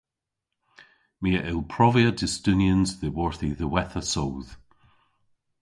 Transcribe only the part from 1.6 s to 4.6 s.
provia dustunians dhyworth y dhiwettha soodh.